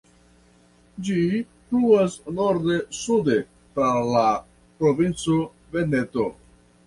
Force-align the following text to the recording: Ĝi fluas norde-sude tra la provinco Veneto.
Ĝi 1.07 1.17
fluas 1.65 2.15
norde-sude 2.39 3.37
tra 3.75 3.91
la 4.15 4.25
provinco 4.83 5.37
Veneto. 5.77 6.27